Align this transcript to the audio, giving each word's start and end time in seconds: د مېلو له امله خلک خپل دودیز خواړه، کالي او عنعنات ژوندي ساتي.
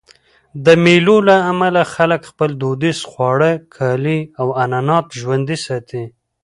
د 0.65 0.67
مېلو 0.83 1.17
له 1.29 1.35
امله 1.51 1.81
خلک 1.93 2.21
خپل 2.31 2.49
دودیز 2.61 2.99
خواړه، 3.11 3.51
کالي 3.75 4.19
او 4.39 4.47
عنعنات 4.61 5.05
ژوندي 5.19 5.57
ساتي. 5.65 6.03